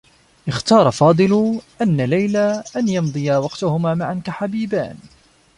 [0.47, 4.97] اختارا فاضل أن ليلى أن يمضيا وقتهما معا كحبيبان.